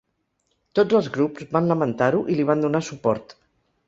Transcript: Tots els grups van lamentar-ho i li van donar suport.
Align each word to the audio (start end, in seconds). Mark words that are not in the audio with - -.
Tots 0.77 0.95
els 0.99 1.09
grups 1.17 1.45
van 1.51 1.69
lamentar-ho 1.71 2.21
i 2.33 2.39
li 2.39 2.47
van 2.53 2.65
donar 2.65 2.81
suport. 2.89 3.37